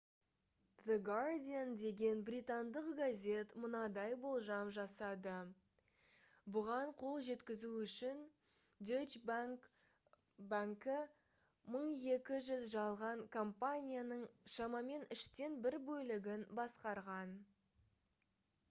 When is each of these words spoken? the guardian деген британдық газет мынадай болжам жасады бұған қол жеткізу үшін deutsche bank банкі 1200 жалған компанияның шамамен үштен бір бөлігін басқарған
the 0.85 0.95
guardian 1.07 1.73
деген 1.81 2.21
британдық 2.29 2.87
газет 2.99 3.51
мынадай 3.65 4.15
болжам 4.23 4.71
жасады 4.77 5.35
бұған 6.57 6.95
қол 7.03 7.19
жеткізу 7.29 7.69
үшін 7.83 8.23
deutsche 8.91 9.21
bank 9.33 9.69
банкі 10.57 10.97
1200 11.75 12.65
жалған 12.75 13.23
компанияның 13.39 14.25
шамамен 14.57 15.07
үштен 15.21 15.61
бір 15.69 15.79
бөлігін 15.93 16.49
басқарған 16.65 17.39